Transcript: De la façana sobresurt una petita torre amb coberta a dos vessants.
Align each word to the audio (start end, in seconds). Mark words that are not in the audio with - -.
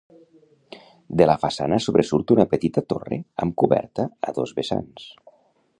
De 1.21 1.27
la 1.31 1.35
façana 1.43 1.77
sobresurt 1.87 2.33
una 2.37 2.47
petita 2.55 2.85
torre 2.95 3.21
amb 3.47 3.57
coberta 3.65 4.09
a 4.31 4.35
dos 4.41 4.57
vessants. 4.63 5.11